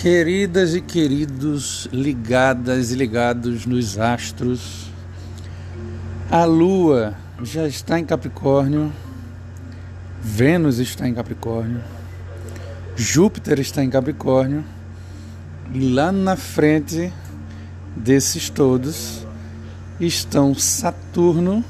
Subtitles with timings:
[0.00, 4.90] Queridas e queridos, ligadas e ligados nos astros,
[6.30, 8.92] a Lua já está em Capricórnio,
[10.20, 11.82] Vênus está em Capricórnio,
[12.94, 14.64] Júpiter está em Capricórnio,
[15.72, 17.12] e lá na frente
[17.96, 19.26] desses todos
[19.98, 21.64] estão Saturno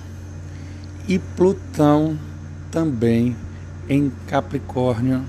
[1.06, 2.18] e Plutão
[2.74, 3.36] também
[3.88, 5.22] em Capricórnio,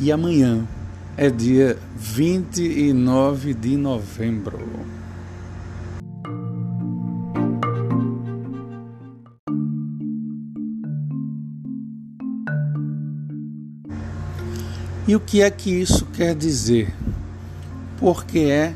[0.00, 0.66] e amanhã
[1.18, 4.58] é dia 29 de novembro.
[15.06, 16.94] E o que é que isso quer dizer?
[17.98, 18.74] Por que é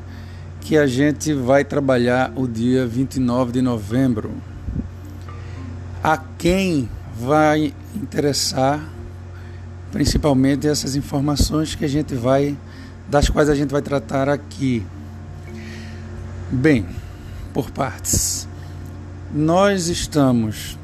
[0.61, 4.33] que a gente vai trabalhar o dia 29 de novembro?
[6.05, 8.83] A quem vai interessar
[9.91, 12.57] principalmente essas informações que a gente vai
[13.09, 14.85] das quais a gente vai tratar aqui.
[16.51, 16.87] Bem,
[17.53, 18.49] por partes.
[19.35, 20.79] Nós estamos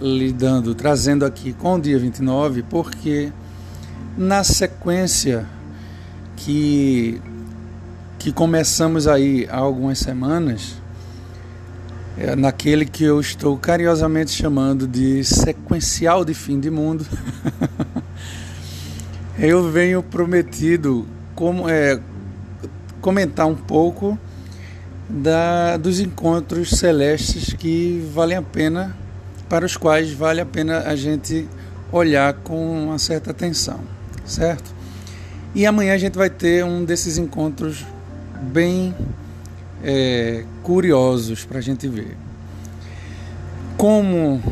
[0.00, 3.32] lidando, trazendo aqui com o dia 29, porque
[4.16, 5.46] na sequência
[6.36, 7.20] que
[8.18, 10.79] que começamos aí há algumas semanas,
[12.20, 17.06] é naquele que eu estou carinhosamente chamando de sequencial de fim de mundo.
[19.40, 21.98] eu venho prometido como, é,
[23.00, 24.18] comentar um pouco
[25.08, 28.94] da, dos encontros celestes que valem a pena,
[29.48, 31.48] para os quais vale a pena a gente
[31.90, 33.80] olhar com uma certa atenção,
[34.26, 34.74] certo?
[35.54, 37.86] E amanhã a gente vai ter um desses encontros
[38.42, 38.94] bem
[39.82, 42.16] é, curiosos para a gente ver.
[43.76, 44.42] Como,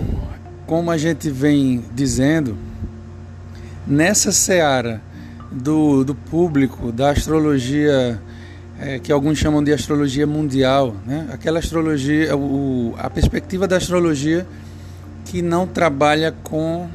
[0.67, 2.57] como a gente vem dizendo,
[3.87, 5.03] nessa seara
[5.51, 8.21] do, do público, da astrologia,
[8.81, 11.29] é, que alguns chamam de astrologia mundial, né?
[11.33, 14.47] aquela astrologia, o, a perspectiva da astrologia
[15.25, 16.89] que não trabalha com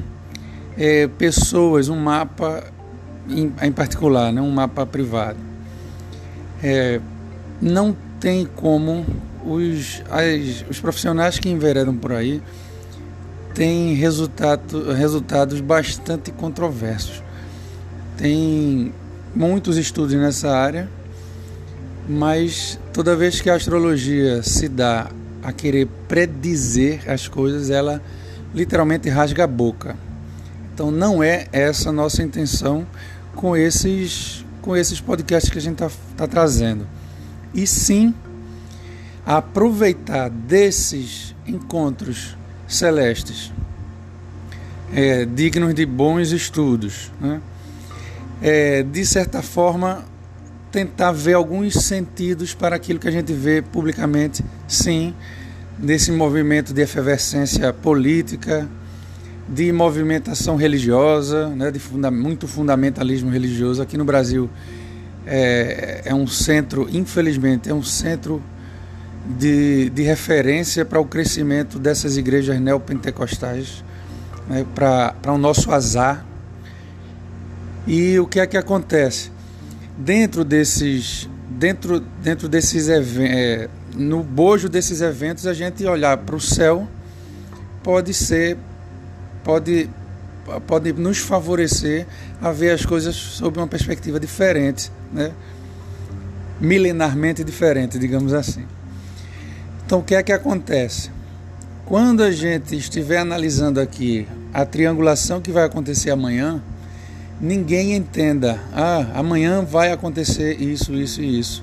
[0.76, 2.64] é, pessoas, um mapa
[3.28, 4.40] em, em, particular, né?
[4.40, 5.38] um mapa privado.
[6.62, 7.00] É,
[7.60, 9.04] não tem como
[9.44, 12.40] os, as, os profissionais que enveredam por aí
[13.52, 17.22] tem resultado, resultados bastante controversos.
[18.16, 18.94] Tem
[19.36, 20.88] muitos estudos nessa área,
[22.08, 25.10] mas toda vez que a astrologia se dá
[25.42, 28.00] a querer predizer as coisas, ela
[28.54, 29.98] literalmente rasga a boca.
[30.72, 32.86] Então não é essa nossa intenção
[33.36, 36.86] com esses, com esses podcasts que a gente está tá trazendo.
[37.54, 38.14] E sim
[39.24, 43.52] aproveitar desses encontros celestes,
[44.92, 47.10] é, dignos de bons estudos.
[47.20, 47.40] Né?
[48.42, 50.04] É, de certa forma,
[50.70, 55.14] tentar ver alguns sentidos para aquilo que a gente vê publicamente, sim,
[55.78, 58.68] desse movimento de efervescência política,
[59.48, 63.82] de movimentação religiosa, né, de funda muito fundamentalismo religioso.
[63.82, 64.48] Aqui no Brasil
[65.26, 68.42] é, é um centro, infelizmente, é um centro
[69.38, 73.82] de, de referência para o crescimento dessas igrejas neopentecostais,
[74.48, 76.24] né, para o nosso azar.
[77.86, 79.30] E o que é que acontece?
[79.96, 86.40] Dentro desses, dentro, dentro desses é, no bojo desses eventos, a gente olhar para o
[86.40, 86.88] céu
[87.82, 88.56] pode ser,
[89.42, 89.88] pode,
[90.66, 92.06] pode nos favorecer
[92.40, 95.32] a ver as coisas sob uma perspectiva diferente, né?
[96.60, 98.64] milenarmente diferente, digamos assim.
[99.84, 101.10] Então, o que é que acontece?
[101.84, 106.62] Quando a gente estiver analisando aqui a triangulação que vai acontecer amanhã,
[107.40, 111.62] ninguém entenda, ah, amanhã vai acontecer isso, isso e isso.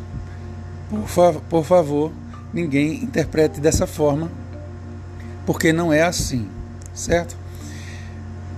[0.89, 2.11] Por, fa por favor,
[2.53, 4.29] ninguém interprete dessa forma,
[5.45, 6.47] porque não é assim,
[6.93, 7.40] certo?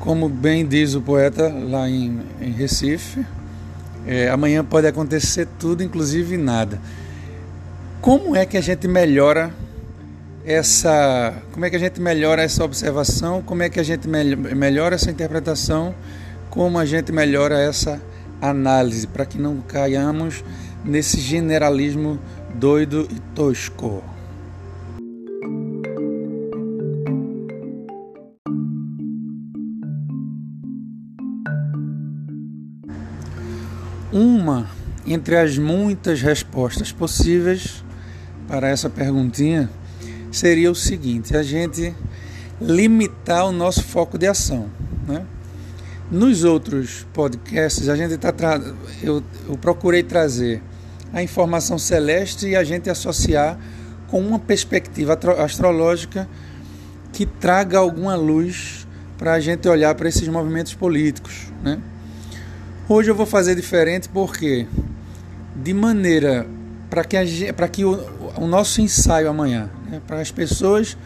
[0.04, 3.26] Como bem diz o poeta lá em, em Recife,
[4.06, 6.78] é, amanhã pode acontecer tudo, inclusive nada.
[8.02, 9.56] Como é que a gente melhora
[10.46, 14.96] essa, como é que a gente melhora essa observação, como é que a gente melhora
[14.96, 15.96] essa interpretação,
[16.50, 18.02] como a gente melhora essa
[18.42, 20.44] análise para que não caiamos
[20.84, 22.20] nesse generalismo
[22.54, 24.04] doido e tosco.
[34.14, 34.70] Uma
[35.08, 37.84] entre as muitas respostas possíveis
[38.48, 39.68] para essa perguntinha
[40.32, 41.96] seria o seguinte: a gente
[42.62, 44.70] limitar o nosso foco de ação.
[45.08, 45.26] Né?
[46.12, 48.62] Nos outros podcasts, a gente tá tra...
[49.02, 50.62] eu, eu procurei trazer
[51.12, 53.58] a informação celeste e a gente associar
[54.10, 56.30] com uma perspectiva astrológica
[57.12, 58.88] que traga alguma luz
[59.18, 61.52] para a gente olhar para esses movimentos políticos.
[61.64, 61.80] Né?
[62.90, 64.68] Hoje eu vou fazer diferente porque,
[65.56, 66.46] de maneira
[66.90, 67.98] para que, a, que o,
[68.36, 70.98] o, nosso ensaio amanhã, né, para as pessoas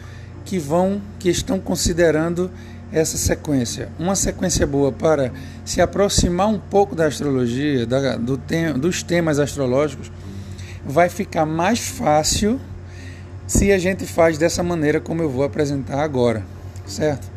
[0.44, 2.50] que vão, que estão considerando
[2.90, 5.30] essa sequência, uma sequência boa para
[5.64, 10.10] se aproximar um pouco da astrologia, da, do tem, dos temas astrológicos,
[10.84, 12.60] vai ficar mais fácil
[13.46, 16.44] se a gente faz dessa maneira como eu vou apresentar agora,
[16.88, 17.30] certo?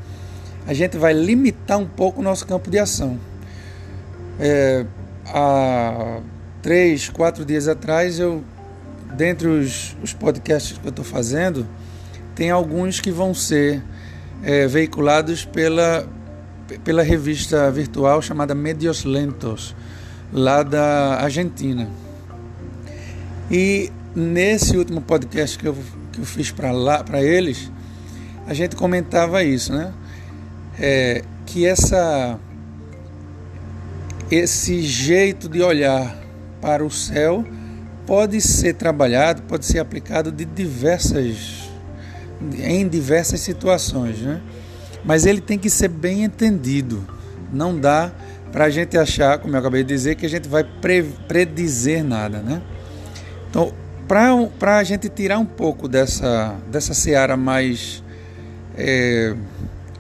[0.66, 3.20] A gente vai limitar um pouco o nosso campo de ação.
[4.44, 4.84] É,
[5.28, 6.20] há
[6.64, 8.44] três, quatro dias atrás, eu,
[9.16, 11.68] dentre os, os podcasts que eu estou fazendo,
[12.34, 13.84] tem alguns que vão ser
[14.42, 16.08] é, veiculados pela,
[16.84, 19.76] pela revista virtual chamada Medios Lentos,
[20.34, 21.88] lá da Argentina.
[23.52, 25.78] E nesse último podcast que eu,
[26.12, 27.72] que eu fiz para eles,
[28.48, 29.94] a gente comentava isso, né?
[30.80, 32.40] É, que essa
[34.32, 36.16] esse jeito de olhar
[36.62, 37.46] para o céu
[38.06, 41.70] pode ser trabalhado, pode ser aplicado de diversas
[42.58, 44.42] em diversas situações, né?
[45.04, 47.06] Mas ele tem que ser bem entendido.
[47.52, 48.12] Não dá
[48.52, 52.04] para a gente achar, como eu acabei de dizer, que a gente vai pre predizer
[52.04, 52.62] nada, né?
[53.50, 53.74] Então,
[54.08, 58.04] para a gente tirar um pouco dessa, dessa seara mais
[58.76, 59.36] é,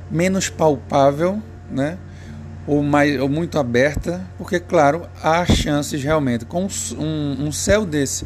[0.10, 1.98] menos palpável, né?
[2.68, 6.68] Ou, mais, ou muito aberta, porque, claro, há chances realmente, com
[6.98, 8.26] um, um céu desse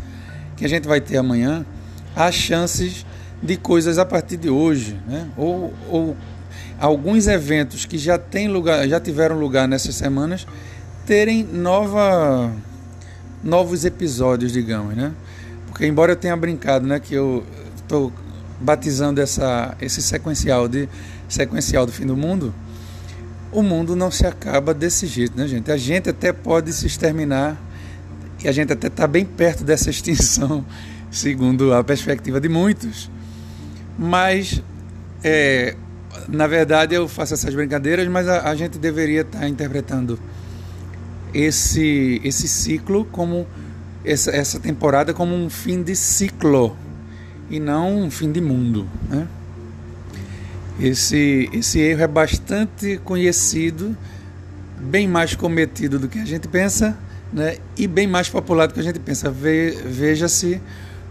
[0.58, 1.66] que a gente vai ter amanhã,
[2.16, 3.06] há chances
[3.42, 5.28] de coisas a partir de hoje, né?
[5.38, 6.18] ou, ou
[6.80, 10.46] alguns eventos que já, tem lugar, já tiveram lugar nessas semanas
[11.06, 12.52] terem nova,
[13.44, 15.14] novos episódios, digamos, né?
[15.68, 17.46] Porque embora eu tenha brincado, né, que eu
[17.76, 18.12] estou
[18.60, 20.90] batizando essa, esse sequencial de
[21.28, 22.54] sequencial do fim do mundo,
[23.56, 25.72] o mundo não se acaba desse jeito, né, gente?
[25.72, 27.57] A gente até pode se exterminar
[28.44, 30.66] e a gente até está bem perto dessa extinção,
[31.10, 33.10] segundo a perspectiva de muitos.
[33.98, 34.62] Mas,
[35.24, 35.74] é,
[36.28, 40.19] na verdade, eu faço essas brincadeiras, mas a, a gente deveria estar tá interpretando
[41.34, 43.48] esse, esse ciclo como
[44.04, 46.75] essa, essa temporada como um fim de ciclo
[47.50, 48.86] e não um fim de mundo.
[49.10, 49.25] Né?
[50.80, 53.95] Esse, esse erro é bastante conhecido,
[54.77, 56.98] bem mais cometido do que a gente pensa
[57.31, 57.57] né?
[57.77, 59.31] e bem mais popular do que a gente pensa.
[59.31, 60.62] Ve, Veja-se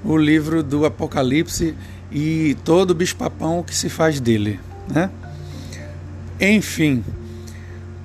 [0.05, 1.75] o livro do Apocalipse
[2.13, 4.61] e todo o bispapão que se faz dele.
[4.87, 5.11] Né?
[6.39, 7.03] Enfim,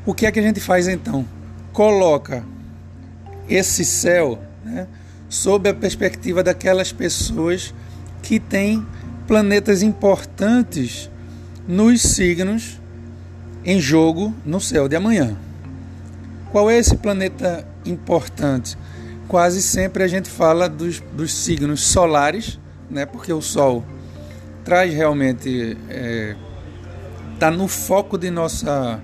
[0.05, 1.27] o que é que a gente faz então?
[1.73, 2.44] Coloca
[3.50, 4.88] esse céu né,
[5.27, 7.73] sob a perspectiva daquelas pessoas
[8.21, 8.85] que têm
[9.27, 11.09] planetas importantes
[11.69, 12.81] nos signos
[13.63, 15.38] em jogo no céu de amanhã.
[16.51, 18.75] Qual é esse planeta importante?
[19.27, 23.86] Quase sempre a gente fala dos, dos signos solares, né, porque o Sol
[24.66, 25.77] traz realmente.
[27.36, 29.00] está é, no foco de nossa,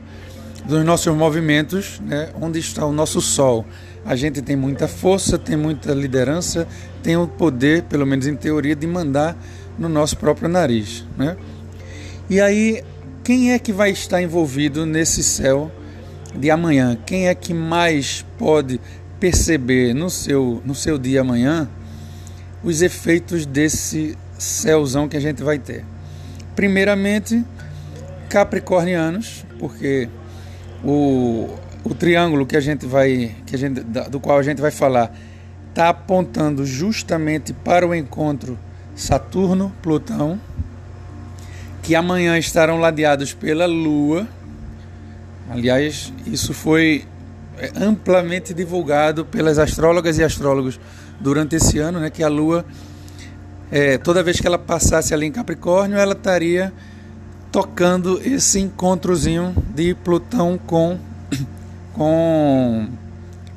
[0.66, 3.64] dos nossos movimentos, né, onde está o nosso Sol
[4.06, 6.68] a gente tem muita força, tem muita liderança,
[7.02, 9.36] tem o poder, pelo menos em teoria, de mandar
[9.80, 11.04] no nosso próprio nariz.
[11.18, 11.36] Né?
[12.28, 12.84] E aí,
[13.24, 15.72] quem é que vai estar envolvido nesse céu
[16.34, 16.98] de amanhã?
[17.06, 18.82] Quem é que mais pode
[19.20, 21.70] perceber no seu, no seu dia amanhã
[22.64, 25.86] os efeitos desse céuzão que a gente vai ter?
[26.56, 27.46] Primeiramente,
[28.28, 30.10] capricornianos, porque
[30.84, 31.48] o,
[31.84, 35.16] o triângulo que a gente vai, que a gente, do qual a gente vai falar,
[35.70, 38.58] está apontando justamente para o encontro
[38.96, 40.40] Saturno-Plutão,
[41.86, 44.28] que amanhã estarão ladeados pela Lua.
[45.52, 47.06] Aliás, isso foi
[47.60, 50.80] é, amplamente divulgado pelas astrólogas e astrólogos
[51.20, 52.66] durante esse ano, né, que a Lua,
[53.72, 56.74] é, toda vez que ela passasse ali em Capricórnio, ela estaria
[57.52, 60.98] tocando esse encontrozinho de Plutão com
[61.94, 62.90] com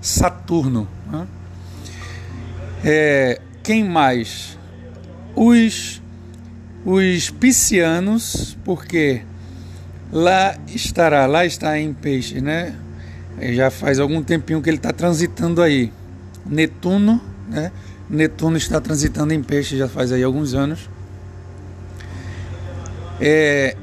[0.03, 0.87] Saturno.
[1.11, 1.27] Né?
[2.85, 4.59] É, quem mais?
[5.35, 6.03] Os,
[6.85, 9.23] os piscianos, porque
[10.13, 12.75] lá estará, lá está em peixe, né?
[13.53, 15.93] Já faz algum tempinho que ele está transitando aí.
[16.47, 17.71] Netuno, né?
[18.09, 20.89] Netuno está transitando em peixe já faz aí alguns anos.
[23.21, 23.77] É,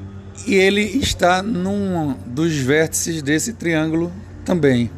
[0.48, 4.12] e ele está num dos vértices desse triângulo
[4.44, 4.90] também.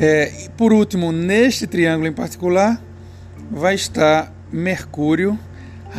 [0.00, 2.80] É, por último, neste triângulo em particular,
[3.50, 5.38] vai estar Mercúrio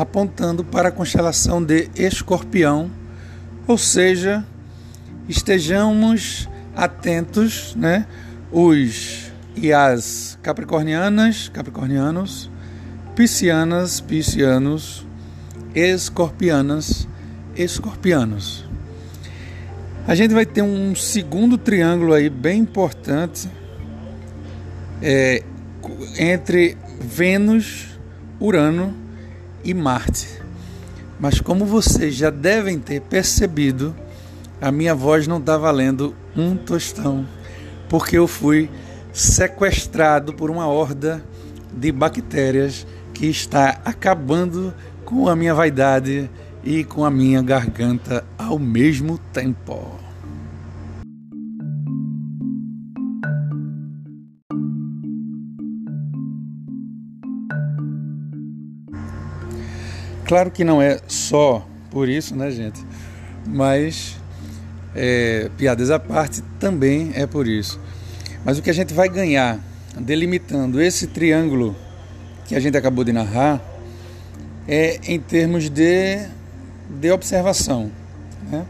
[0.02, 2.90] apontando para a constelação de Escorpião,
[3.68, 4.46] ou seja,
[5.28, 8.08] estejamos atentos, né?
[8.50, 12.50] Os e as capricornianas, capricornianos,
[13.14, 15.06] piscianas, piscianos,
[15.76, 17.06] escorpianas,
[17.56, 18.66] escorpianos.
[20.08, 23.50] A gente vai ter um segundo triângulo aí bem importante
[25.02, 25.44] é,
[26.18, 28.00] entre Vênus,
[28.40, 29.09] Urano
[29.64, 30.28] e Marte.
[31.20, 33.96] Mas como vocês já devem ter percebido,
[34.62, 37.28] a minha voz não está valendo um tostão,
[37.88, 38.70] porque eu fui
[39.14, 41.24] sequestrado por uma horda
[41.72, 44.74] de bactérias que está acabando
[45.06, 46.30] com a minha vaidade
[46.64, 50.09] e com a minha garganta ao mesmo tempo.
[60.30, 62.80] Claro que não é só por isso, né, gente?
[63.48, 64.16] Mas,
[64.96, 67.80] é, piadas à parte, também é por isso.
[68.46, 69.60] Mas o que a gente vai ganhar
[70.00, 71.76] delimitando esse triângulo
[72.46, 73.60] que a gente acabou de narrar
[74.68, 76.20] é em termos de,
[76.88, 77.90] de observação.
[78.52, 78.68] Né?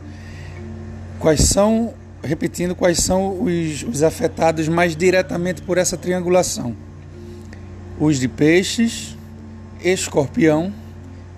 [1.19, 6.73] Quais são, repetindo, quais são os, os afetados mais diretamente por essa triangulação?
[7.99, 9.17] Os de peixes,
[9.83, 10.73] escorpião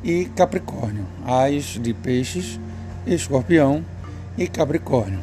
[0.03, 1.05] e Capricórnio.
[1.25, 2.59] As de Peixes,
[3.05, 3.85] Escorpião
[4.37, 5.19] e Capricórnio.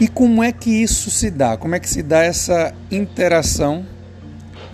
[0.00, 1.56] E como é que isso se dá?
[1.56, 3.86] Como é que se dá essa interação?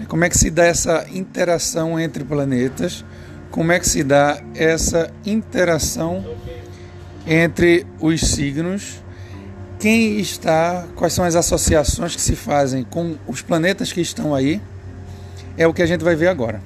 [0.09, 3.05] Como é que se dá essa interação entre planetas?
[3.51, 6.25] Como é que se dá essa interação
[7.27, 9.03] entre os signos?
[9.79, 14.61] Quem está, quais são as associações que se fazem com os planetas que estão aí?
[15.57, 16.63] É o que a gente vai ver agora.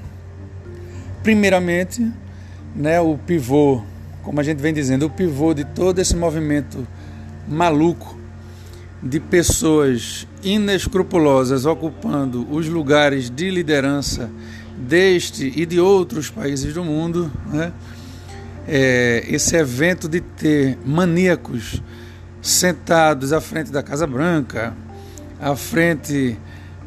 [1.25, 2.07] Primeiramente,
[2.77, 3.83] né, o pivô,
[4.23, 6.87] como a gente vem dizendo, o pivô de todo esse movimento
[7.49, 8.19] maluco
[9.03, 14.31] de pessoas inescrupulosas ocupando os lugares de liderança
[14.77, 17.73] deste e de outros países do mundo, né?
[18.69, 21.83] É, esse evento de ter maníacos
[22.43, 24.75] sentados à frente da Casa Branca,
[25.41, 26.39] à frente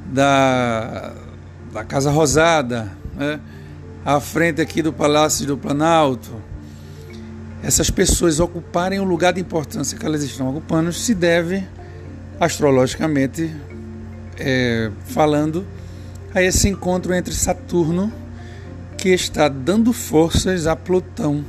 [0.06, 1.12] da,
[1.74, 3.40] da Casa Rosada, né?
[4.08, 6.32] À frente aqui do Palácio do Planalto,
[7.62, 11.62] essas pessoas ocuparem o lugar de importância que elas estão ocupando se deve,
[12.40, 13.54] astrologicamente
[14.40, 15.68] é, falando,
[16.34, 18.10] a esse encontro entre Saturno,
[18.98, 21.44] que está dando forças a Plutão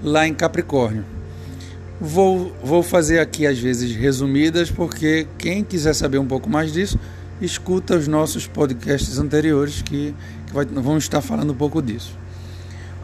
[0.00, 1.04] lá em Capricórnio.
[2.00, 7.00] Vou, vou fazer aqui às vezes resumidas, porque quem quiser saber um pouco mais disso,
[7.40, 10.14] escuta os nossos podcasts anteriores que
[10.50, 12.18] que vai, vamos estar falando um pouco disso.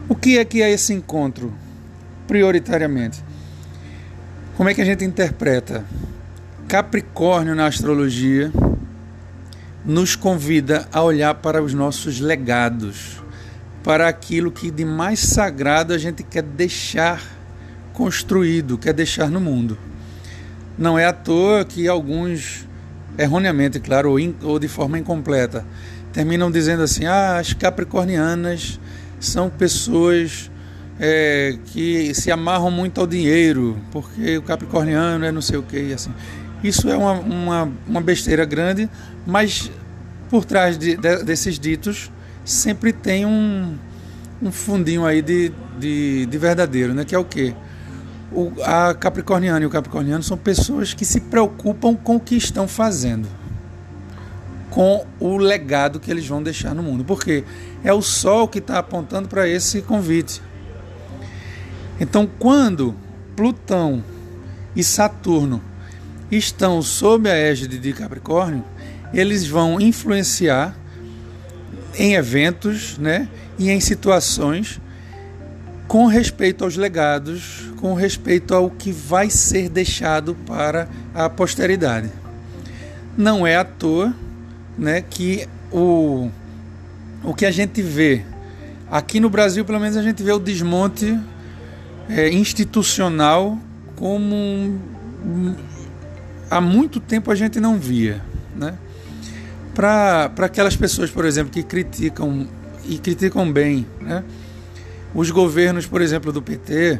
[0.07, 1.53] O que é que é esse encontro,
[2.27, 3.23] prioritariamente?
[4.55, 5.85] Como é que a gente interpreta?
[6.67, 8.51] Capricórnio na astrologia
[9.85, 13.21] nos convida a olhar para os nossos legados,
[13.83, 17.21] para aquilo que de mais sagrado a gente quer deixar
[17.93, 19.77] construído, quer deixar no mundo.
[20.77, 22.67] Não é à toa que alguns,
[23.17, 25.65] erroneamente, claro, ou, in, ou de forma incompleta,
[26.17, 28.79] terminam dizendo assim: ah, as capricornianas
[29.19, 30.49] são pessoas
[30.99, 35.93] é, que se amarram muito ao dinheiro, porque o capricorniano é não sei o que
[35.93, 36.11] assim.
[36.63, 38.89] Isso é uma, uma, uma besteira grande,
[39.27, 39.71] mas
[40.27, 42.11] por trás de, de, desses ditos
[42.43, 43.75] sempre tem um,
[44.41, 47.05] um fundinho aí de, de, de verdadeiro, né?
[47.05, 47.53] que é o quê?
[48.31, 52.67] O, a capricorniana e o capricorniano são pessoas que se preocupam com o que estão
[52.67, 53.27] fazendo
[54.77, 57.43] com o legado que eles vão deixar no mundo, porque
[57.83, 60.39] é o Sol que está apontando para esse convite.
[61.99, 62.93] Então, quando
[63.35, 64.03] Plutão
[64.75, 65.63] e Saturno
[66.29, 68.63] estão sob a égide de Capricórnio,
[69.11, 70.77] eles vão influenciar
[71.95, 74.79] em eventos né, e em situações
[75.87, 82.11] com respeito aos legados, com respeito ao que vai ser deixado para a posteridade.
[83.17, 84.13] Não é à toa
[84.77, 86.29] né, que o,
[87.23, 88.23] o que a gente vê
[88.89, 91.17] aqui no Brasil, pelo menos a gente vê o desmonte
[92.09, 93.57] é, institucional
[93.95, 95.55] como um,
[96.49, 98.21] há muito tempo a gente não via,
[98.55, 98.75] né?
[99.73, 102.47] Para aquelas pessoas, por exemplo, que criticam
[102.85, 104.23] e criticam bem, né?
[105.13, 106.99] Os governos, por exemplo, do PT,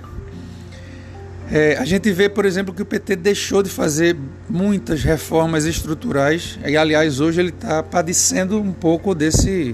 [1.49, 4.17] É, a gente vê, por exemplo, que o PT deixou de fazer
[4.49, 9.73] muitas reformas estruturais, e aliás, hoje ele está padecendo um pouco desse,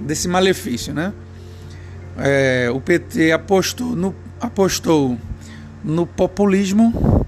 [0.00, 0.94] desse malefício.
[0.94, 1.12] Né?
[2.16, 5.18] É, o PT apostou no, apostou
[5.84, 7.26] no populismo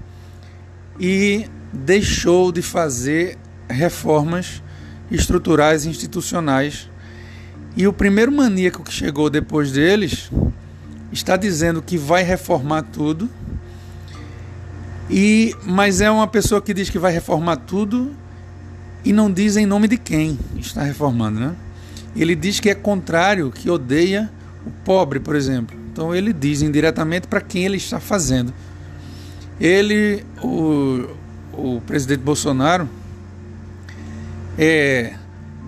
[0.99, 3.37] e deixou de fazer
[3.69, 4.63] reformas
[5.11, 6.89] estruturais e institucionais.
[7.77, 10.31] E o primeiro maníaco que chegou depois deles
[11.11, 13.29] está dizendo que vai reformar tudo
[15.09, 18.15] e, mas é uma pessoa que diz que vai reformar tudo
[19.03, 21.55] e não diz em nome de quem está reformando, né?
[22.15, 24.29] Ele diz que é contrário, que odeia
[24.65, 25.75] o pobre, por exemplo.
[25.91, 28.53] Então ele diz indiretamente para quem ele está fazendo.
[29.59, 31.07] Ele, o,
[31.53, 32.87] o presidente Bolsonaro,
[34.57, 35.13] é,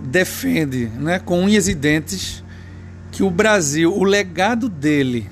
[0.04, 2.44] defende né, com unhas e dentes
[3.12, 5.30] que o Brasil, o legado dele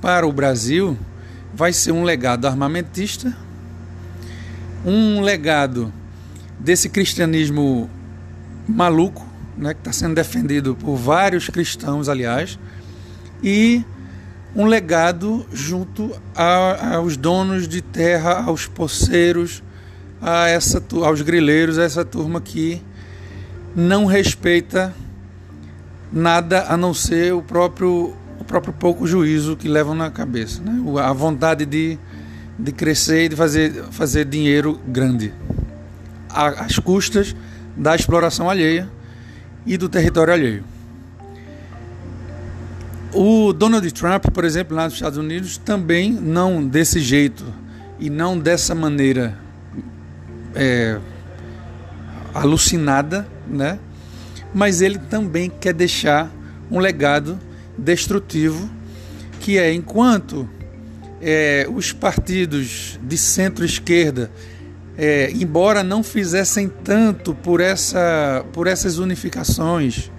[0.00, 0.96] para o Brasil
[1.54, 3.36] vai ser um legado armamentista,
[4.84, 5.92] um legado
[6.58, 7.88] desse cristianismo
[8.68, 9.26] maluco,
[9.56, 12.58] né, que está sendo defendido por vários cristãos, aliás,
[13.42, 13.84] e
[14.54, 19.62] um legado junto a, aos donos de terra, aos poceiros,
[20.20, 22.80] a essa, aos grileiros, a essa turma que
[23.74, 24.94] não respeita
[26.12, 30.72] nada a não ser o próprio, o próprio pouco juízo que levam na cabeça, né?
[31.02, 31.98] a vontade de
[32.58, 35.32] de crescer e de fazer, fazer dinheiro grande,
[36.28, 37.34] às custas
[37.76, 38.88] da exploração alheia
[39.66, 40.64] e do território alheio.
[43.12, 47.44] O Donald Trump, por exemplo, lá nos Estados Unidos, também não desse jeito
[47.98, 49.38] e não dessa maneira
[50.54, 50.98] é,
[52.34, 53.78] alucinada, né?
[54.54, 56.30] mas ele também quer deixar
[56.70, 57.38] um legado
[57.76, 58.70] destrutivo
[59.40, 60.48] que é enquanto
[61.26, 64.30] é, os partidos de centro-esquerda,
[64.96, 70.12] é, embora não fizessem tanto por, essa, por essas unificações,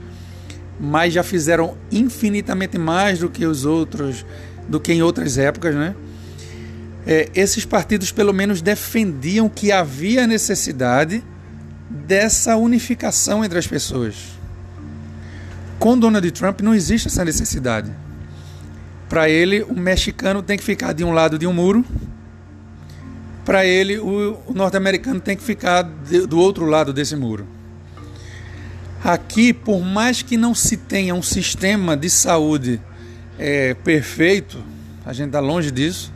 [0.80, 4.26] mas já fizeram infinitamente mais do que os outros,
[4.68, 5.96] do que em outras épocas, né?
[7.06, 11.24] É, esses partidos pelo menos defendiam que havia necessidade
[11.88, 14.16] dessa unificação entre as pessoas.
[15.78, 17.92] Com Donald Trump não existe essa necessidade.
[19.16, 21.86] Para ele, o mexicano tem que ficar de um lado de um muro.
[23.46, 27.48] Para ele, o, norte-americano tem que ficar de, do outro lado desse muro.
[29.02, 32.82] Aqui, por mais que não se tenha um sistema de saúde
[33.40, 34.62] é, perfeito,
[35.06, 36.12] a gente está longe disso,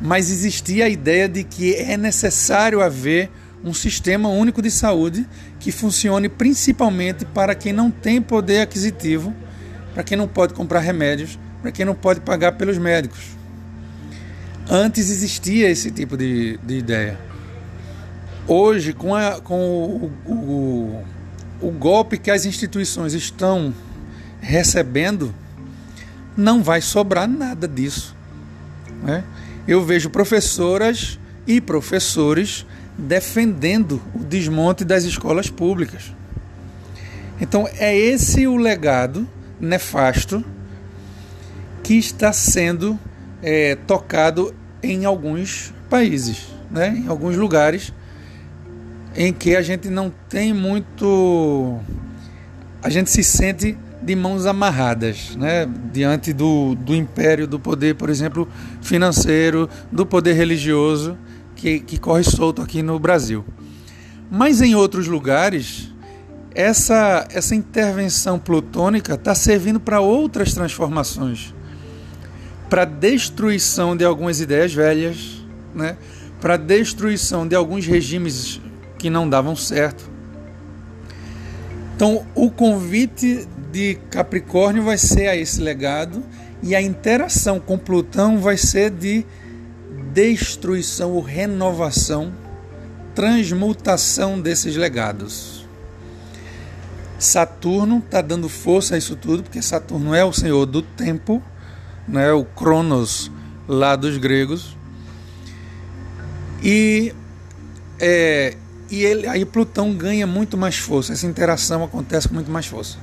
[0.00, 3.28] mas existia a ideia de que é necessário haver
[3.64, 5.26] um sistema único de saúde
[5.58, 9.34] que funcione principalmente para quem não tem poder aquisitivo,
[9.92, 13.36] para quem não pode comprar remédios para quem não pode pagar pelos médicos.
[14.68, 17.18] Antes existia esse tipo de, de ideia.
[18.48, 21.04] Hoje, com, a, com o, o,
[21.60, 23.72] o golpe que as instituições estão
[24.40, 25.34] recebendo,
[26.36, 28.14] não vai sobrar nada disso.
[29.02, 29.24] Né?
[29.66, 32.66] Eu vejo professoras e professores
[32.98, 36.12] defendendo o desmonte das escolas públicas.
[37.40, 39.28] Então, é esse o legado
[39.60, 40.44] nefasto
[41.86, 42.98] que está sendo
[43.40, 46.88] é, tocado em alguns países, né?
[46.88, 47.92] em alguns lugares
[49.14, 51.78] em que a gente não tem muito.
[52.82, 55.64] A gente se sente de mãos amarradas né?
[55.92, 58.48] diante do, do império, do poder, por exemplo,
[58.82, 61.16] financeiro, do poder religioso
[61.54, 63.44] que, que corre solto aqui no Brasil.
[64.28, 65.94] Mas em outros lugares,
[66.52, 71.54] essa, essa intervenção plutônica está servindo para outras transformações
[72.68, 75.42] para destruição de algumas ideias velhas,
[75.74, 75.96] né?
[76.40, 78.60] para destruição de alguns regimes
[78.98, 80.10] que não davam certo.
[81.94, 86.22] Então, o convite de Capricórnio vai ser a esse legado
[86.62, 89.24] e a interação com Plutão vai ser de
[90.12, 92.32] destruição ou renovação,
[93.14, 95.66] transmutação desses legados.
[97.18, 101.42] Saturno está dando força a isso tudo, porque Saturno é o senhor do tempo
[102.06, 103.30] né, o Cronos
[103.68, 104.76] lá dos gregos.
[106.62, 107.12] E,
[108.00, 108.56] é,
[108.90, 112.98] e ele, aí Plutão ganha muito mais força, essa interação acontece com muito mais força.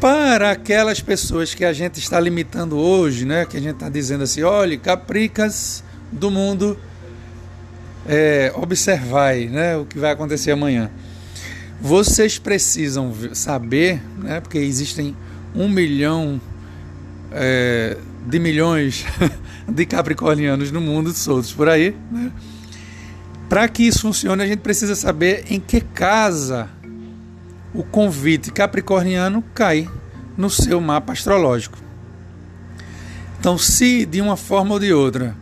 [0.00, 4.24] Para aquelas pessoas que a gente está limitando hoje, né, que a gente está dizendo
[4.24, 5.82] assim, olhe, capricas
[6.12, 6.78] do mundo,
[8.06, 10.90] é, observai né, o que vai acontecer amanhã.
[11.80, 15.16] Vocês precisam saber, né, porque existem
[15.54, 16.40] um milhão
[17.34, 19.04] é, de milhões
[19.68, 21.94] de capricornianos no mundo soltos por aí.
[22.10, 22.30] Né?
[23.48, 26.70] Para que isso funcione, a gente precisa saber em que casa
[27.74, 29.88] o convite capricorniano cai
[30.36, 31.78] no seu mapa astrológico.
[33.38, 35.36] Então, se de uma forma ou de outra,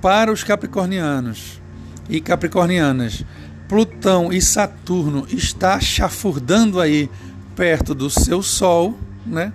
[0.00, 1.60] para os capricornianos
[2.08, 3.24] e capricornianas,
[3.68, 7.08] Plutão e Saturno está chafurdando aí
[7.54, 9.52] perto do seu Sol, né?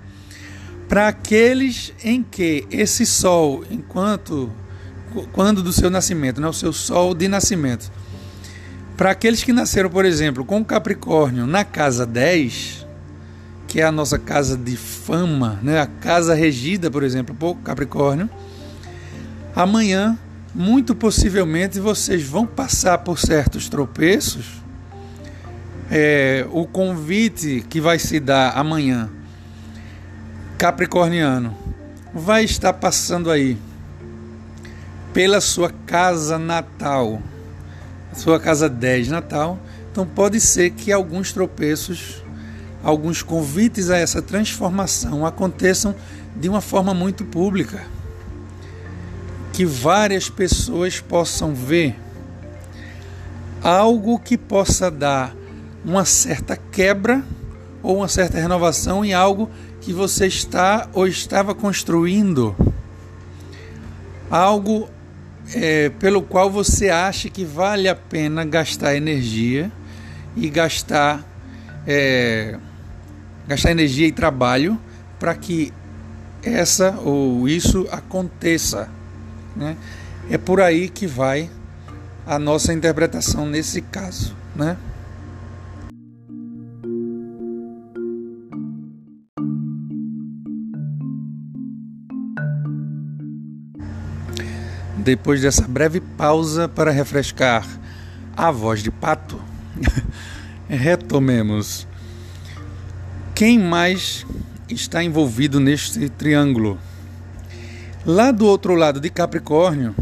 [0.88, 4.52] Para aqueles em que esse Sol, enquanto
[5.32, 7.92] quando do seu nascimento, né, o seu Sol de nascimento,
[8.98, 12.86] para aqueles que nasceram, por exemplo, com Capricórnio na casa 10,
[13.68, 18.30] que é a nossa casa de fama, né, a casa regida, por exemplo, por Capricórnio,
[19.56, 20.18] amanhã
[20.54, 24.64] muito possivelmente vocês vão passar por certos tropeços.
[25.92, 29.10] É, o convite que vai se dar amanhã,
[30.66, 31.56] Capricorniano,
[32.12, 33.56] vai estar passando aí
[35.14, 37.22] pela sua casa natal,
[38.16, 39.60] sua casa 10 natal.
[39.92, 42.24] Então pode ser que alguns tropeços,
[42.84, 45.94] alguns convites a essa transformação aconteçam
[46.36, 47.86] de uma forma muito pública
[49.54, 51.96] que várias pessoas possam ver
[53.62, 55.32] algo que possa dar
[55.86, 57.24] uma certa quebra
[57.84, 59.48] ou uma certa renovação em algo
[59.86, 62.56] que você está ou estava construindo.
[64.32, 64.90] Algo
[65.54, 69.72] é, pelo qual você acha que vale a pena gastar energia
[70.36, 71.24] e gastar,
[71.86, 72.58] é,
[73.48, 74.82] gastar energia e trabalho
[75.20, 75.72] para que
[76.42, 78.90] essa ou isso aconteça.
[79.56, 79.78] Né?
[80.32, 81.48] É por aí que vai
[82.26, 84.36] a nossa interpretação nesse caso.
[84.56, 84.78] Né?
[94.98, 97.68] Depois dessa breve pausa para refrescar
[98.36, 99.40] a voz de pato,
[100.68, 101.88] retomemos.
[103.34, 104.26] Quem mais
[104.70, 106.80] está envolvido neste triângulo?
[108.06, 109.96] Lá do outro lado de Capricórnio,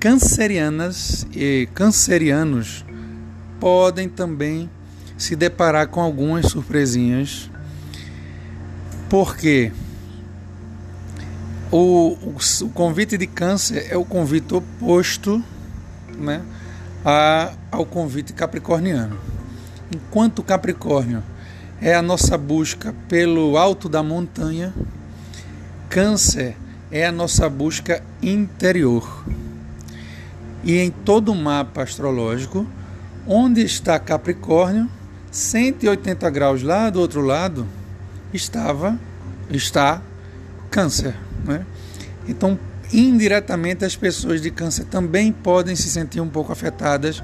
[0.00, 2.84] cancerianas e cancerianos
[3.60, 4.68] podem também
[5.18, 7.50] se deparar com algumas surpresinhas,
[9.10, 9.70] porque
[11.72, 12.16] o,
[12.62, 15.42] o, convite de câncer é o convite oposto
[16.18, 16.42] né,
[17.04, 19.16] a, ao convite capricorniano.
[19.94, 21.22] Enquanto Capricórnio
[21.80, 24.72] é a nossa busca pelo alto da montanha,
[25.88, 26.56] Câncer
[26.90, 29.24] é a nossa busca interior.
[30.62, 32.66] E em todo o mapa astrológico,
[33.26, 34.88] onde está Capricórnio,
[35.32, 37.66] 180 graus lá do outro lado,
[38.32, 38.98] estava
[39.50, 40.02] está
[40.70, 41.29] Câncer.
[41.44, 41.64] Né?
[42.28, 42.58] Então,
[42.92, 47.22] indiretamente, as pessoas de Câncer também podem se sentir um pouco afetadas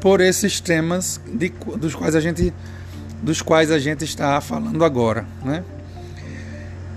[0.00, 2.52] por esses temas de, dos, quais a gente,
[3.22, 5.26] dos quais a gente está falando agora.
[5.44, 5.64] Né?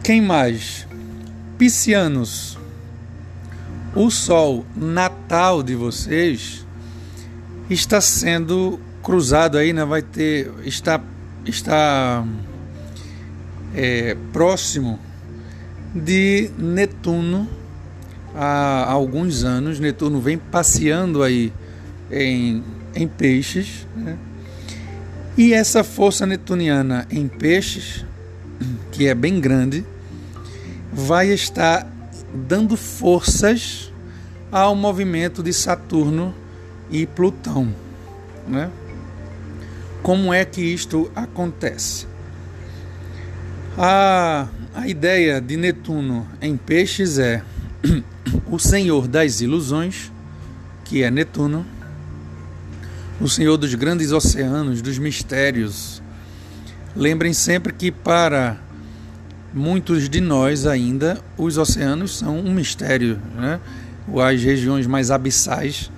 [0.04, 0.88] Quem mais?
[1.58, 2.58] Piscianos,
[3.96, 6.66] o sol natal de vocês
[7.70, 9.84] está sendo cruzado aí, né?
[9.86, 11.02] Vai ter está
[11.46, 12.26] está
[13.76, 15.00] é, próximo
[15.94, 17.48] de Netuno
[18.36, 19.80] há alguns anos.
[19.80, 21.52] Netuno vem passeando aí
[22.12, 22.64] em,
[22.96, 24.18] em peixes, né?
[25.38, 28.06] e essa força netuniana em peixes,
[28.92, 29.86] que é bem grande,
[30.92, 31.88] vai estar
[32.34, 33.92] dando forças
[34.52, 36.34] ao movimento de Saturno
[36.90, 37.74] e Plutão.
[38.48, 38.70] Né?
[40.02, 42.08] Como é que isto acontece?
[43.78, 47.42] A, a ideia de Netuno em Peixes é
[48.50, 50.12] o senhor das ilusões,
[50.86, 51.66] que é Netuno,
[53.20, 56.02] o senhor dos grandes oceanos, dos mistérios.
[56.96, 58.58] Lembrem sempre que para
[59.54, 63.60] muitos de nós ainda os oceanos são um mistério, né?
[64.26, 65.92] As regiões mais abissais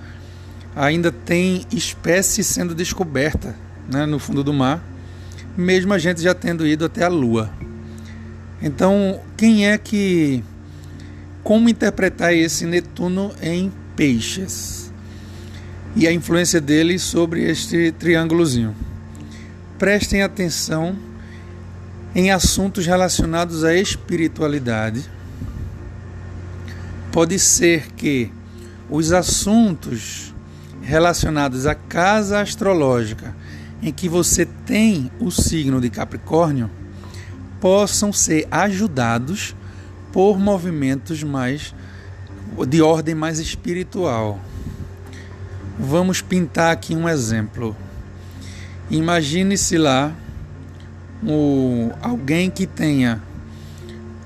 [0.74, 3.54] ainda tem espécies sendo descoberta
[3.90, 4.82] né, no fundo do mar,
[5.56, 7.50] mesmo a gente já tendo ido até a Lua.
[8.62, 10.44] Então, quem é que.
[11.42, 14.92] Como interpretar esse Netuno em peixes?
[15.96, 18.74] E a influência dele sobre este triângulozinho.
[19.78, 20.96] Prestem atenção
[22.14, 25.04] em assuntos relacionados à espiritualidade.
[27.10, 28.30] Pode ser que
[28.88, 30.32] os assuntos
[30.80, 33.34] relacionados à casa astrológica
[33.82, 36.70] em que você tem o signo de Capricórnio
[37.62, 39.54] possam ser ajudados
[40.12, 41.72] por movimentos mais
[42.66, 44.40] de ordem mais espiritual.
[45.78, 47.76] Vamos pintar aqui um exemplo.
[48.90, 50.12] Imagine-se lá
[51.22, 53.22] o, alguém que tenha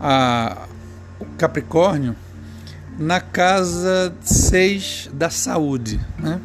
[0.00, 0.66] a,
[1.20, 2.16] o Capricórnio
[2.98, 6.40] na casa 6 da saúde, né?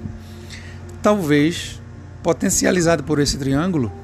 [1.01, 1.82] Talvez
[2.21, 4.00] potencializado por esse triângulo,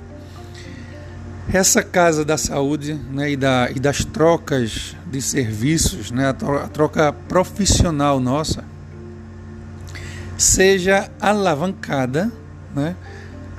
[1.52, 7.14] essa casa da saúde né, e, da, e das trocas de serviços, né, a, troca
[7.14, 8.66] profissional nossa,
[10.38, 12.32] seja alavancada
[12.76, 12.96] né,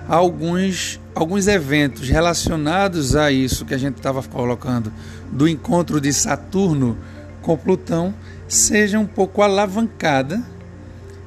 [0.06, 4.92] a alguns, alguns eventos relacionados a isso que a gente estava colocando
[5.32, 6.96] do encontro de Saturno
[7.40, 8.14] com Plutão,
[8.46, 10.42] seja um pouco alavancada,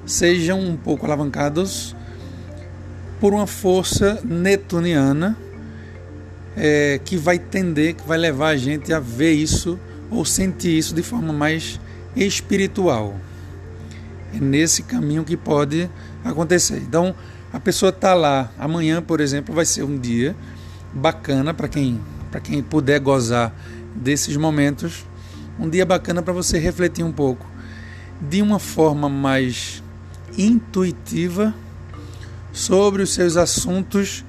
[0.05, 1.95] sejam um pouco alavancados
[3.19, 5.35] por uma força netuniana
[6.55, 10.93] é, que vai tender, que vai levar a gente a ver isso ou sentir isso
[10.93, 11.79] de forma mais
[12.15, 13.15] espiritual.
[14.33, 15.89] É nesse caminho que pode
[16.23, 16.77] acontecer.
[16.77, 17.15] Então,
[17.51, 18.51] a pessoa está lá.
[18.57, 20.35] Amanhã, por exemplo, vai ser um dia
[20.93, 21.99] bacana para quem,
[22.43, 23.53] quem puder gozar
[23.95, 25.05] desses momentos.
[25.59, 27.45] Um dia bacana para você refletir um pouco
[28.21, 29.83] de uma forma mais
[30.37, 31.53] intuitiva
[32.53, 34.23] sobre os seus assuntos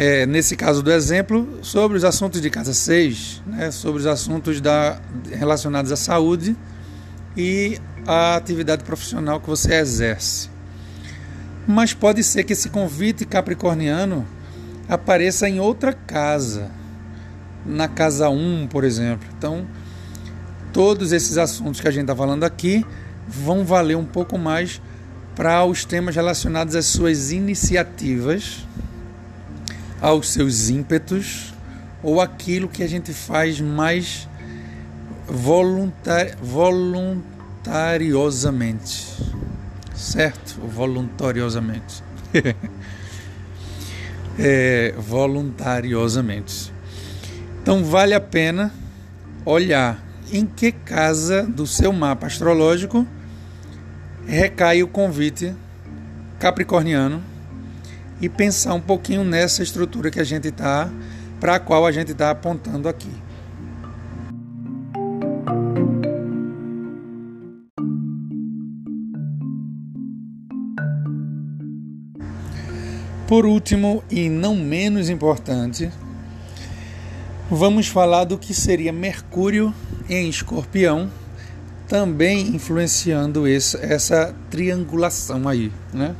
[0.00, 4.60] é, nesse caso do exemplo, sobre os assuntos de casa 6, né, sobre os assuntos
[4.60, 6.56] da, relacionados à saúde
[7.36, 10.50] e à atividade profissional que você exerce.
[11.66, 14.24] Mas pode ser que esse convite capricorniano
[14.88, 16.70] apareça em outra casa,
[17.66, 19.28] na casa 1, por exemplo.
[19.36, 19.66] Então,
[20.72, 22.86] todos esses assuntos que a gente está falando aqui
[23.26, 24.80] vão valer um pouco mais
[25.34, 28.64] para os temas relacionados às suas iniciativas
[30.00, 31.54] aos seus ímpetos
[32.02, 34.28] ou aquilo que a gente faz mais
[35.26, 39.06] voluntari voluntariosamente.
[39.94, 40.60] Certo?
[40.60, 42.02] Voluntariosamente.
[44.38, 46.72] é, voluntariosamente.
[47.60, 48.72] Então vale a pena
[49.44, 50.00] olhar
[50.32, 53.06] em que casa do seu mapa astrológico
[54.26, 55.54] recai o convite
[56.38, 57.22] capricorniano
[58.20, 60.90] e pensar um pouquinho nessa estrutura que a gente está,
[61.40, 63.10] para a qual a gente está apontando aqui.
[73.28, 75.90] Por último, e não menos importante,
[77.50, 79.72] vamos falar do que seria Mercúrio
[80.08, 81.10] em Escorpião,
[81.86, 86.16] também influenciando essa, essa triangulação aí, né?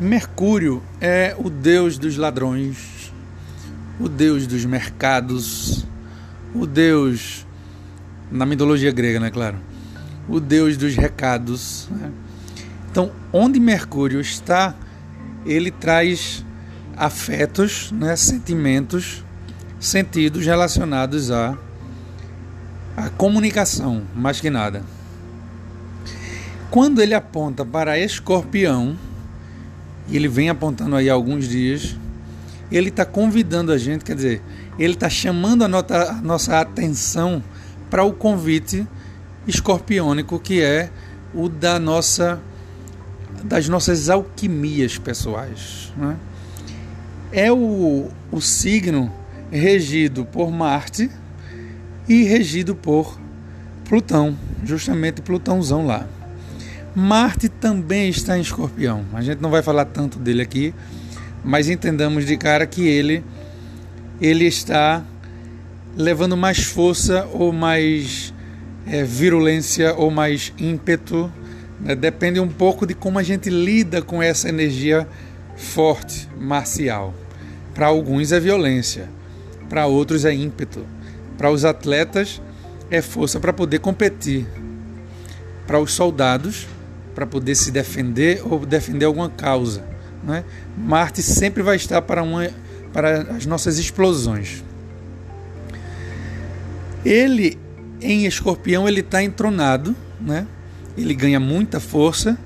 [0.00, 3.12] Mercúrio é o deus dos ladrões,
[4.00, 5.86] o deus dos mercados,
[6.52, 7.46] o deus,
[8.30, 9.56] na mitologia grega, né, claro,
[10.28, 11.88] o deus dos recados.
[11.92, 12.10] Né?
[12.90, 14.74] Então, onde Mercúrio está,
[15.46, 16.44] ele traz
[16.96, 19.24] afetos, né, sentimentos,
[19.78, 21.56] sentidos relacionados à,
[22.96, 24.82] à comunicação, mais que nada.
[26.68, 28.96] Quando ele aponta para Escorpião,
[30.08, 31.96] e ele vem apontando aí alguns dias,
[32.70, 34.42] ele está convidando a gente, quer dizer,
[34.78, 37.42] ele está chamando a, nota, a nossa atenção
[37.90, 38.86] para o convite
[39.46, 40.90] escorpiônico que é
[41.34, 42.40] o da nossa
[43.42, 45.92] das nossas alquimias pessoais.
[45.96, 46.16] Né?
[47.30, 49.12] É o, o signo
[49.50, 51.10] regido por Marte
[52.08, 53.18] e regido por
[53.86, 56.06] Plutão, justamente Plutãozão lá.
[56.94, 59.04] Marte também está em Escorpião.
[59.12, 60.72] A gente não vai falar tanto dele aqui,
[61.42, 63.24] mas entendamos de cara que ele
[64.20, 65.02] ele está
[65.96, 68.32] levando mais força ou mais
[68.86, 71.32] é, virulência ou mais ímpeto.
[71.80, 71.96] Né?
[71.96, 75.06] Depende um pouco de como a gente lida com essa energia
[75.56, 77.12] forte, marcial.
[77.74, 79.08] Para alguns é violência,
[79.68, 80.86] para outros é ímpeto.
[81.36, 82.40] Para os atletas
[82.88, 84.46] é força para poder competir.
[85.66, 86.68] Para os soldados
[87.14, 89.84] para poder se defender ou defender alguma causa.
[90.22, 90.44] Né?
[90.76, 92.50] Marte sempre vai estar para, uma,
[92.92, 94.64] para as nossas explosões.
[97.04, 97.58] Ele,
[98.00, 100.46] em escorpião, ele está entronado, né?
[100.96, 102.38] ele ganha muita força.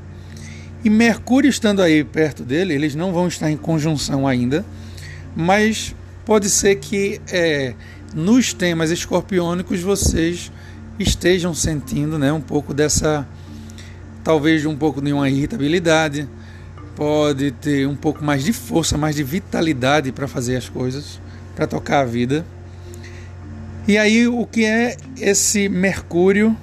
[0.84, 4.64] E Mercúrio estando aí perto dele, eles não vão estar em conjunção ainda,
[5.34, 7.74] mas pode ser que é,
[8.14, 10.52] nos temas escorpiônicos vocês
[10.98, 13.26] estejam sentindo né, um pouco dessa
[14.28, 16.28] talvez um pouco de uma irritabilidade,
[16.94, 21.18] pode ter um pouco mais de força, mais de vitalidade para fazer as coisas,
[21.56, 22.44] para tocar a vida.
[23.86, 26.54] E aí, o que é esse Mercúrio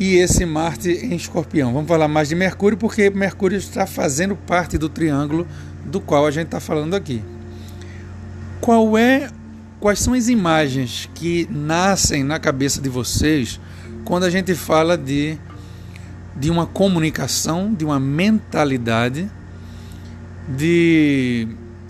[0.00, 1.72] e esse Marte em Escorpião?
[1.72, 5.46] Vamos falar mais de Mercúrio, porque Mercúrio está fazendo parte do triângulo
[5.84, 7.22] do qual a gente está falando aqui.
[8.60, 9.30] Qual é,
[9.78, 13.60] quais são as imagens que nascem na cabeça de vocês
[14.04, 15.38] quando a gente fala de,
[16.38, 19.28] de uma comunicação, de uma mentalidade,
[20.48, 21.48] de,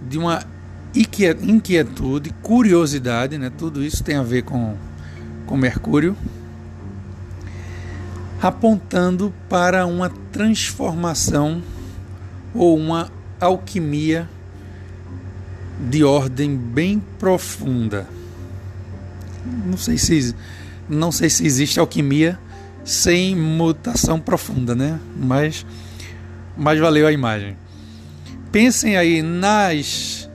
[0.09, 0.43] de uma
[0.95, 3.51] inquietude, curiosidade, né?
[3.57, 4.75] tudo isso tem a ver com,
[5.47, 6.17] com Mercúrio,
[8.41, 11.63] apontando para uma transformação
[12.55, 14.29] ou uma alquimia
[15.91, 18.07] de ordem bem profunda.
[19.67, 20.35] Não sei se
[20.89, 22.39] não sei se existe alquimia
[22.89, 24.99] sem mutação profunda, né?
[25.15, 25.67] Mas
[26.57, 27.55] mas valeu a imagem.
[28.51, 30.27] Pensem aí nas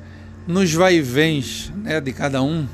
[0.47, 2.67] nos vai-vens né, de cada um,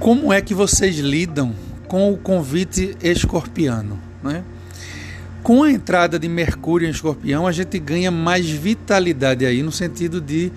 [0.00, 1.54] como é que vocês lidam
[1.86, 4.00] com o convite escorpiano?
[4.22, 4.42] Né?
[5.42, 10.18] Com a entrada de Mercúrio em escorpião, a gente ganha mais vitalidade aí, no sentido
[10.18, 10.50] de,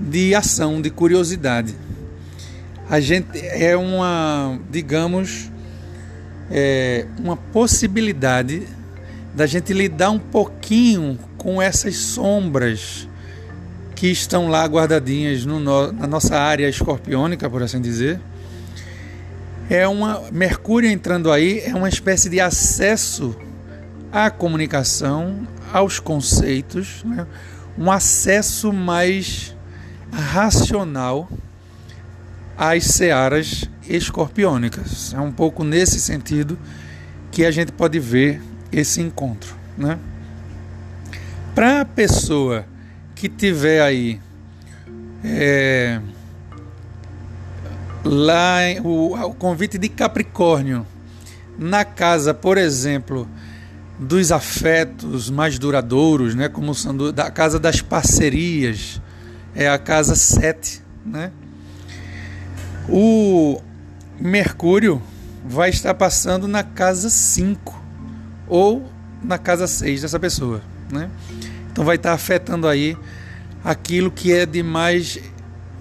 [0.00, 1.74] de ação, de curiosidade.
[2.88, 5.51] A gente é uma, digamos,
[6.54, 8.68] é uma possibilidade
[9.34, 13.08] da gente lidar um pouquinho com essas sombras
[13.96, 18.20] que estão lá guardadinhas no, na nossa área escorpiônica, por assim dizer.
[19.70, 23.34] É uma Mercúrio entrando aí é uma espécie de acesso
[24.12, 27.26] à comunicação, aos conceitos, né?
[27.78, 29.56] um acesso mais
[30.12, 31.30] racional
[32.58, 35.12] às searas escorpiônicas.
[35.14, 36.58] É um pouco nesse sentido
[37.30, 38.40] que a gente pode ver
[38.70, 39.98] esse encontro, né?
[41.54, 42.64] Para a pessoa
[43.14, 44.20] que tiver aí
[45.24, 46.00] é,
[48.04, 50.86] lá o, o convite de Capricórnio
[51.58, 53.28] na casa, por exemplo,
[53.98, 59.00] dos afetos mais duradouros, né, como são da casa das parcerias,
[59.54, 61.30] é a casa 7, né?
[62.88, 63.60] O
[64.20, 65.02] Mercúrio
[65.44, 67.80] vai estar passando na casa 5
[68.46, 68.88] ou
[69.22, 71.10] na casa 6 dessa pessoa, né?
[71.70, 72.96] Então vai estar afetando aí
[73.64, 75.18] aquilo que é de mais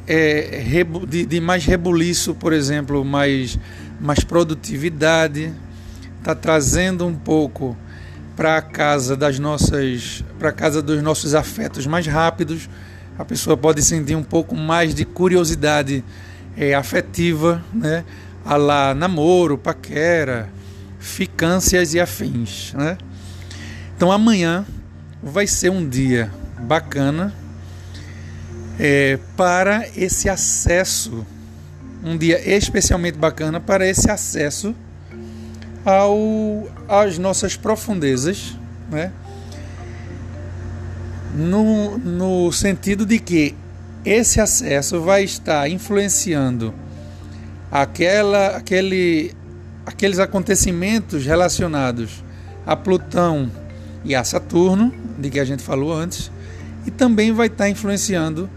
[0.08, 3.58] é, de, de, mais rebuliço, por exemplo, mais,
[4.00, 5.54] mais produtividade,
[6.20, 7.78] está trazendo um pouco
[8.36, 12.70] para a casa das nossas, para casa dos nossos afetos mais rápidos.
[13.18, 16.04] A pessoa pode sentir um pouco mais de curiosidade
[16.58, 18.04] é, afetiva, né?
[18.44, 20.50] A lá namoro, paquera,
[21.00, 22.98] ficâncias e afins, né?
[23.96, 24.66] Então amanhã
[25.22, 27.34] vai ser um dia bacana
[28.80, 31.26] é, para esse acesso,
[32.04, 34.76] um dia especialmente bacana para esse acesso
[35.86, 38.58] ao, às nossas profundezas,
[38.90, 39.12] né?
[41.34, 43.56] no, no sentido de que
[44.04, 46.74] esse acesso vai estar influenciando
[47.72, 49.34] aquela, aquele,
[49.86, 52.24] aqueles acontecimentos relacionados
[52.66, 53.52] a Plutão
[54.04, 56.32] e a Saturno, de que a gente falou antes,
[56.86, 58.50] e também vai estar influenciando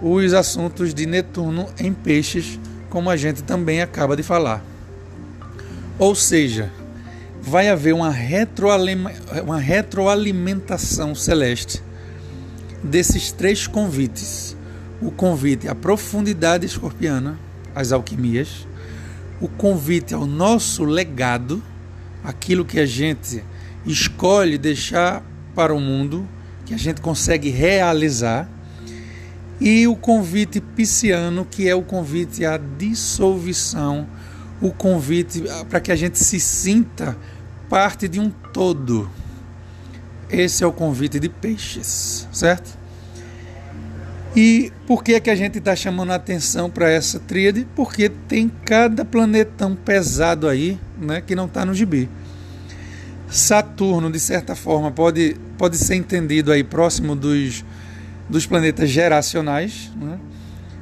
[0.00, 4.64] os assuntos de Netuno em peixes, como a gente também acaba de falar.
[5.98, 6.70] Ou seja,
[7.42, 8.12] vai haver uma,
[9.42, 11.82] uma retroalimentação celeste
[12.82, 14.55] desses três convites:
[15.00, 17.38] o convite à profundidade escorpiana,
[17.74, 18.66] às alquimias,
[19.40, 21.62] o convite ao nosso legado,
[22.24, 23.44] aquilo que a gente
[23.84, 25.22] escolhe deixar
[25.54, 26.26] para o mundo,
[26.64, 28.48] que a gente consegue realizar,
[29.60, 34.06] e o convite pisciano, que é o convite à dissolução,
[34.60, 37.16] o convite para que a gente se sinta
[37.68, 39.10] parte de um todo.
[40.28, 42.76] Esse é o convite de peixes, certo?
[44.34, 47.66] E por que, é que a gente está chamando a atenção para essa tríade?
[47.74, 52.08] Porque tem cada planetão pesado aí né, que não está no gibi.
[53.28, 57.64] Saturno, de certa forma, pode, pode ser entendido aí próximo dos
[58.28, 60.18] dos planetas geracionais, né?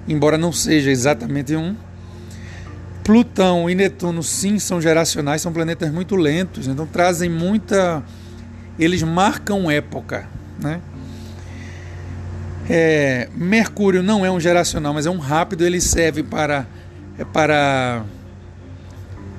[0.08, 1.76] embora não seja exatamente um.
[3.02, 8.02] Plutão e Netuno, sim, são geracionais, são planetas muito lentos, então trazem muita.
[8.78, 10.26] Eles marcam época.
[10.58, 10.80] Né?
[12.68, 16.66] É, Mercúrio não é um geracional, mas é um rápido, ele serve para,
[17.18, 18.04] é para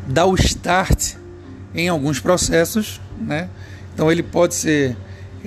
[0.08, 1.16] dar o start
[1.74, 3.02] em alguns processos.
[3.20, 3.50] Né?
[3.94, 4.96] Então ele pode ser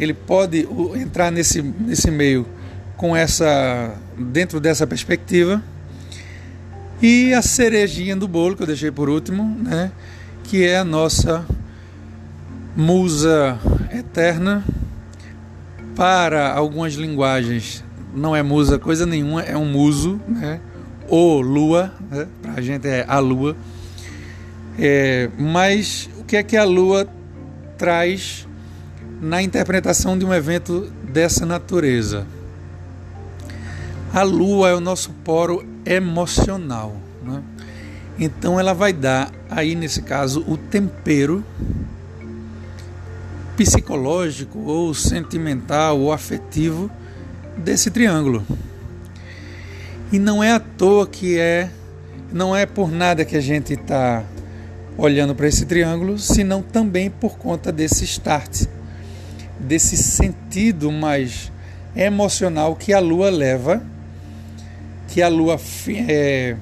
[0.01, 2.47] ele pode entrar nesse, nesse meio
[2.97, 5.62] com essa dentro dessa perspectiva
[7.03, 9.93] E a cerejinha do bolo que eu deixei por último, né?
[10.45, 11.45] Que é a nossa
[12.76, 13.59] musa
[13.93, 14.64] eterna.
[15.99, 17.84] Para algumas linguagens
[18.14, 20.61] não é musa coisa nenhuma, é um muso, né?
[21.09, 22.28] Ou lua, né?
[22.40, 23.57] para a gente é a lua.
[24.78, 27.09] É, mas o que é que a lua
[27.76, 28.46] traz
[29.20, 32.24] na interpretação de um evento dessa natureza?
[34.14, 36.94] A lua é o nosso poro emocional.
[37.24, 37.42] Né?
[38.20, 41.44] Então ela vai dar aí nesse caso o tempero
[43.59, 46.88] psicológico ou sentimental ou afetivo
[47.56, 48.46] desse triângulo.
[50.12, 51.68] E não é à toa que é,
[52.32, 54.22] não é por nada que a gente está
[54.96, 58.66] olhando para esse triângulo, senão também por conta desse start,
[59.59, 61.50] desse sentido mais
[61.96, 63.82] emocional que a Lua leva,
[65.09, 65.61] que a Lua
[66.09, 66.56] é,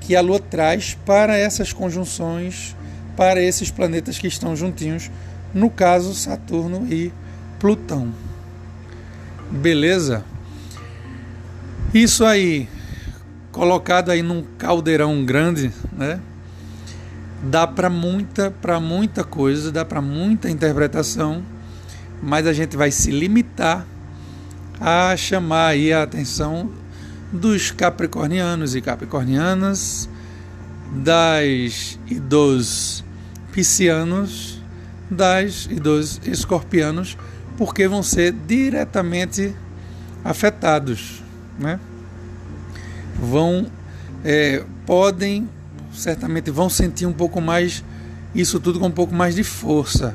[0.00, 2.74] que a Lua traz para essas conjunções,
[3.14, 5.10] para esses planetas que estão juntinhos,
[5.58, 7.12] no caso Saturno e
[7.58, 8.14] Plutão.
[9.50, 10.24] Beleza?
[11.92, 12.68] Isso aí,
[13.50, 16.20] colocado aí num caldeirão grande, né?
[17.42, 21.42] Dá para muita, para muita coisa, dá para muita interpretação,
[22.22, 23.84] mas a gente vai se limitar
[24.80, 26.70] a chamar aí a atenção
[27.32, 30.08] dos capricornianos e capricornianas,
[30.92, 33.04] das e dos
[33.52, 34.57] piscianos,
[35.10, 37.16] das e dos escorpianos
[37.56, 39.54] porque vão ser diretamente
[40.24, 41.22] afetados,
[41.58, 41.80] né?
[43.20, 43.66] Vão,
[44.24, 45.48] é, podem,
[45.92, 47.82] certamente vão sentir um pouco mais
[48.34, 50.14] isso tudo com um pouco mais de força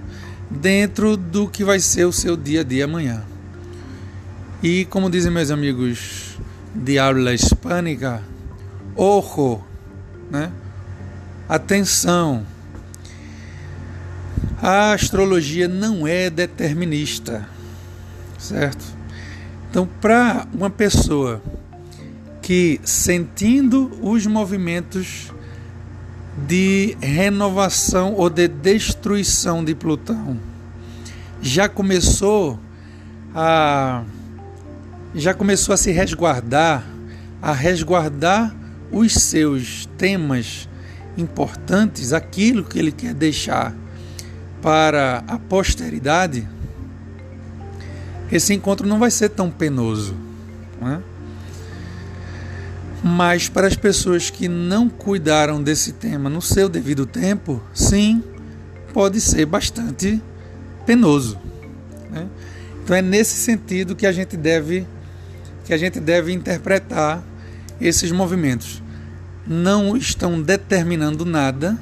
[0.50, 3.24] dentro do que vai ser o seu dia a dia amanhã.
[4.62, 6.38] E como dizem meus amigos
[6.74, 8.22] de aula hispânica,
[8.96, 9.62] ojo,
[10.32, 10.52] né?
[11.50, 12.46] Atenção,
[14.64, 17.46] a astrologia não é determinista,
[18.40, 18.86] certo?
[19.70, 21.44] Então, para uma pessoa
[22.42, 25.34] que sentindo os movimentos
[26.48, 30.40] de renovação ou de destruição de Plutão
[31.42, 32.58] já começou
[33.36, 34.04] a
[35.14, 36.88] já começou a se resguardar,
[37.42, 38.56] a resguardar
[38.92, 40.70] os seus temas
[41.18, 43.83] importantes, aquilo que ele quer deixar
[44.64, 46.48] para a posteridade,
[48.32, 50.16] esse encontro não vai ser tão penoso.
[50.82, 51.04] Né?
[53.04, 58.24] Mas para as pessoas que não cuidaram desse tema no seu devido tempo, sim,
[58.94, 60.22] pode ser bastante
[60.86, 61.38] penoso.
[62.10, 62.26] Né?
[62.82, 64.88] Então é nesse sentido que a gente deve
[65.66, 67.24] que a gente deve interpretar
[67.80, 68.82] esses movimentos.
[69.48, 71.78] Não estão determinando nada,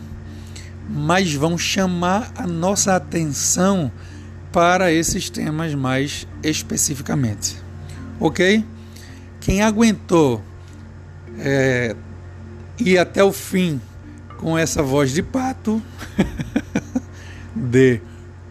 [0.94, 3.92] mas vão chamar a nossa atenção
[4.52, 7.58] para esses temas mais especificamente.
[8.20, 8.66] Ok?
[9.40, 10.44] Quem aguentou
[11.40, 11.96] é,
[12.78, 13.80] ir até o fim
[14.38, 15.82] com essa voz de pato,
[17.56, 18.02] de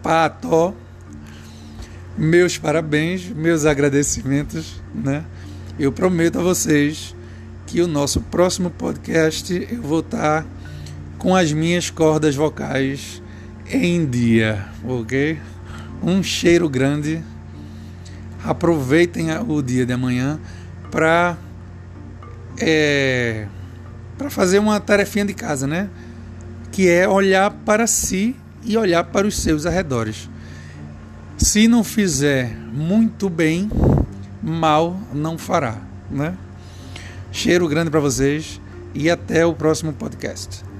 [0.01, 0.73] pato,
[2.17, 5.23] meus parabéns, meus agradecimentos, né?
[5.79, 7.15] Eu prometo a vocês
[7.67, 10.45] que o nosso próximo podcast eu vou estar
[11.21, 13.21] com as minhas cordas vocais
[13.69, 15.39] em dia, ok?
[16.01, 17.23] Um cheiro grande.
[18.43, 20.39] Aproveitem o dia de amanhã
[20.89, 21.37] para
[22.59, 23.45] é,
[24.17, 25.91] para fazer uma tarefinha de casa, né?
[26.71, 30.27] Que é olhar para si e olhar para os seus arredores.
[31.37, 33.69] Se não fizer muito bem,
[34.41, 35.77] mal não fará,
[36.09, 36.35] né?
[37.31, 38.59] Cheiro grande para vocês
[38.95, 40.70] e até o próximo podcast.